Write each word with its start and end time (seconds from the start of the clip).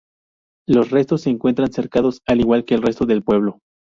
Los 0.67 0.89
restos 0.89 1.21
se 1.21 1.29
encuentran 1.29 1.71
cercados, 1.71 2.21
al 2.25 2.39
igual 2.39 2.65
que 2.65 2.73
el 2.73 2.81
resto 2.81 3.05
del 3.05 3.21
pueblo. 3.21 3.59